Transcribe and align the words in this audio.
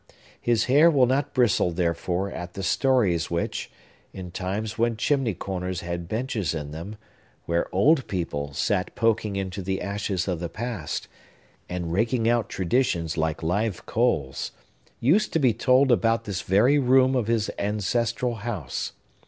His 0.41 0.65
hair 0.65 0.89
will 0.89 1.05
not 1.05 1.31
bristle, 1.31 1.69
therefore, 1.69 2.31
at 2.31 2.55
the 2.55 2.63
stories 2.63 3.29
which—in 3.29 4.31
times 4.31 4.75
when 4.75 4.97
chimney 4.97 5.35
corners 5.35 5.81
had 5.81 6.07
benches 6.07 6.55
in 6.55 6.71
them, 6.71 6.95
where 7.45 7.67
old 7.71 8.07
people 8.07 8.51
sat 8.55 8.95
poking 8.95 9.35
into 9.35 9.61
the 9.61 9.79
ashes 9.79 10.27
of 10.27 10.39
the 10.39 10.49
past, 10.49 11.07
and 11.69 11.93
raking 11.93 12.27
out 12.27 12.49
traditions 12.49 13.15
like 13.15 13.43
live 13.43 13.85
coals—used 13.85 15.31
to 15.33 15.37
be 15.37 15.53
told 15.53 15.91
about 15.91 16.23
this 16.23 16.41
very 16.41 16.79
room 16.79 17.13
of 17.15 17.27
his 17.27 17.51
ancestral 17.59 18.37
house. 18.37 18.93